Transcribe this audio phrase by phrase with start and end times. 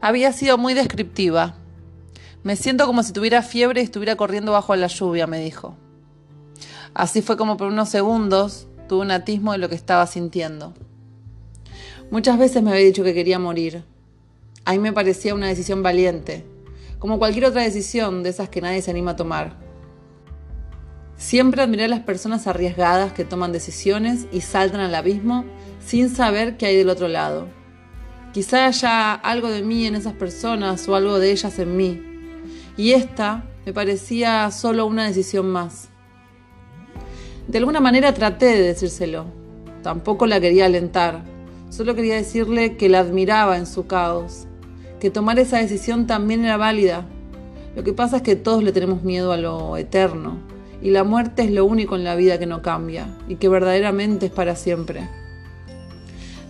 [0.00, 1.56] Había sido muy descriptiva.
[2.42, 5.76] Me siento como si tuviera fiebre y estuviera corriendo bajo la lluvia, me dijo.
[6.94, 10.74] Así fue como por unos segundos tuve un atismo de lo que estaba sintiendo.
[12.10, 13.84] Muchas veces me había dicho que quería morir.
[14.64, 16.46] A mí me parecía una decisión valiente,
[16.98, 19.56] como cualquier otra decisión de esas que nadie se anima a tomar.
[21.16, 25.44] Siempre admiré a las personas arriesgadas que toman decisiones y saltan al abismo
[25.84, 27.48] sin saber qué hay del otro lado.
[28.36, 32.02] Quizá haya algo de mí en esas personas o algo de ellas en mí.
[32.76, 35.88] Y esta me parecía solo una decisión más.
[37.48, 39.24] De alguna manera traté de decírselo.
[39.82, 41.22] Tampoco la quería alentar.
[41.70, 44.46] Solo quería decirle que la admiraba en su caos,
[45.00, 47.06] que tomar esa decisión también era válida.
[47.74, 50.36] Lo que pasa es que todos le tenemos miedo a lo eterno,
[50.82, 54.26] y la muerte es lo único en la vida que no cambia, y que verdaderamente
[54.26, 55.08] es para siempre.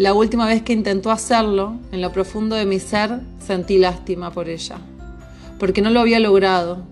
[0.00, 4.48] La última vez que intentó hacerlo, en lo profundo de mi ser, sentí lástima por
[4.48, 4.78] ella,
[5.58, 6.86] porque no lo había logrado,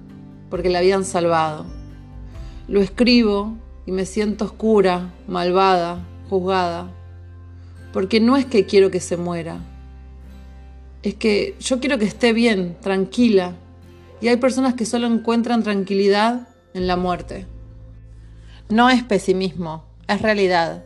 [0.51, 1.65] porque la habían salvado.
[2.69, 6.93] Lo escribo y me siento oscura, malvada, juzgada,
[7.95, 9.57] porque no es que quiero que se muera,
[11.03, 13.55] es que yo quiero que esté bien, tranquila,
[14.21, 17.47] y hay personas que solo encuentran tranquilidad en la muerte.
[18.69, 20.85] No es pesimismo, es realidad.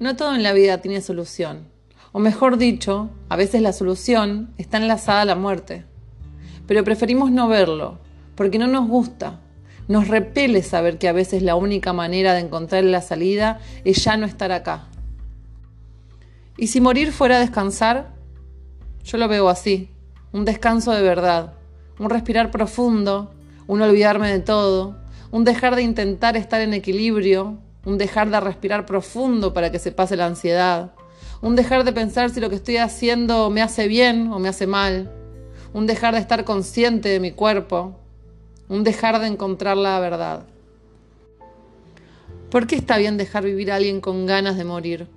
[0.00, 1.68] No todo en la vida tiene solución,
[2.10, 5.84] o mejor dicho, a veces la solución está enlazada a la muerte,
[6.66, 7.98] pero preferimos no verlo,
[8.34, 9.40] porque no nos gusta,
[9.86, 14.16] nos repele saber que a veces la única manera de encontrar la salida es ya
[14.16, 14.88] no estar acá.
[16.56, 18.14] Y si morir fuera descansar,
[19.04, 19.90] yo lo veo así,
[20.32, 21.54] un descanso de verdad,
[21.98, 23.32] un respirar profundo,
[23.66, 24.98] un olvidarme de todo,
[25.30, 29.92] un dejar de intentar estar en equilibrio, un dejar de respirar profundo para que se
[29.92, 30.92] pase la ansiedad,
[31.40, 34.66] un dejar de pensar si lo que estoy haciendo me hace bien o me hace
[34.66, 35.12] mal,
[35.72, 37.98] un dejar de estar consciente de mi cuerpo,
[38.68, 40.46] un dejar de encontrar la verdad.
[42.50, 45.08] ¿Por qué está bien dejar vivir a alguien con ganas de morir?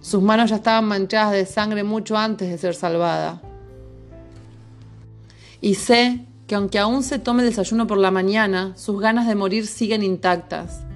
[0.00, 3.42] Sus manos ya estaban manchadas de sangre mucho antes de ser salvada.
[5.60, 9.66] Y sé que aunque aún se tome desayuno por la mañana, sus ganas de morir
[9.66, 10.87] siguen intactas.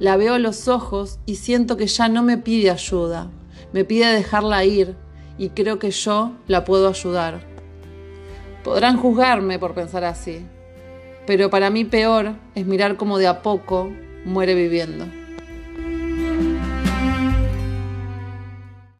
[0.00, 3.30] La veo los ojos y siento que ya no me pide ayuda,
[3.74, 4.96] me pide dejarla ir
[5.36, 7.42] y creo que yo la puedo ayudar.
[8.64, 10.40] Podrán juzgarme por pensar así,
[11.26, 13.92] pero para mí peor es mirar cómo de a poco
[14.24, 15.19] muere viviendo.